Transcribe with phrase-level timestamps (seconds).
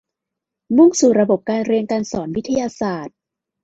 [0.77, 3.15] มุ่งสู่ระบบการเรียนการสอนวิทยาศาสตร์